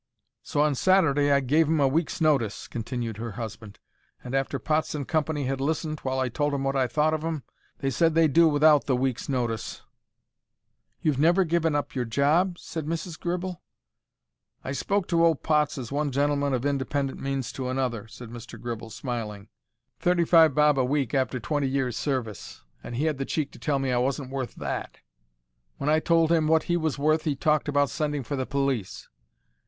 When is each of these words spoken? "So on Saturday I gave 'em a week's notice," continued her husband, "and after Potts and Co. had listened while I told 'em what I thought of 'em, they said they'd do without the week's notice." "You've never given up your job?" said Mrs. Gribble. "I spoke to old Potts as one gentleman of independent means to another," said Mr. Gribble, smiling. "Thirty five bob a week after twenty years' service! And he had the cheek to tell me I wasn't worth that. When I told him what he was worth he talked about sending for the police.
"So 0.41 0.61
on 0.61 0.73
Saturday 0.73 1.31
I 1.31 1.41
gave 1.41 1.67
'em 1.67 1.79
a 1.79 1.87
week's 1.87 2.19
notice," 2.19 2.67
continued 2.67 3.17
her 3.17 3.33
husband, 3.33 3.77
"and 4.23 4.33
after 4.33 4.57
Potts 4.57 4.95
and 4.95 5.07
Co. 5.07 5.21
had 5.45 5.61
listened 5.61 5.99
while 5.99 6.19
I 6.19 6.27
told 6.27 6.55
'em 6.55 6.63
what 6.63 6.75
I 6.75 6.87
thought 6.87 7.13
of 7.13 7.23
'em, 7.23 7.43
they 7.81 7.91
said 7.91 8.15
they'd 8.15 8.33
do 8.33 8.47
without 8.47 8.87
the 8.87 8.95
week's 8.95 9.29
notice." 9.29 9.83
"You've 11.03 11.19
never 11.19 11.43
given 11.43 11.75
up 11.75 11.93
your 11.93 12.05
job?" 12.05 12.57
said 12.57 12.87
Mrs. 12.87 13.19
Gribble. 13.19 13.61
"I 14.63 14.71
spoke 14.71 15.07
to 15.09 15.23
old 15.23 15.43
Potts 15.43 15.77
as 15.77 15.91
one 15.91 16.09
gentleman 16.11 16.55
of 16.55 16.65
independent 16.65 17.19
means 17.19 17.51
to 17.51 17.69
another," 17.69 18.07
said 18.07 18.31
Mr. 18.31 18.59
Gribble, 18.59 18.89
smiling. 18.89 19.49
"Thirty 19.99 20.25
five 20.25 20.55
bob 20.55 20.79
a 20.79 20.83
week 20.83 21.13
after 21.13 21.39
twenty 21.39 21.67
years' 21.67 21.95
service! 21.95 22.63
And 22.83 22.95
he 22.95 23.05
had 23.05 23.19
the 23.19 23.23
cheek 23.25 23.51
to 23.51 23.59
tell 23.59 23.77
me 23.77 23.91
I 23.91 23.99
wasn't 23.99 24.31
worth 24.31 24.55
that. 24.55 24.97
When 25.77 25.91
I 25.91 25.99
told 25.99 26.31
him 26.31 26.47
what 26.47 26.63
he 26.63 26.75
was 26.75 26.97
worth 26.97 27.21
he 27.25 27.35
talked 27.35 27.69
about 27.69 27.91
sending 27.91 28.23
for 28.23 28.35
the 28.35 28.47
police. 28.47 29.07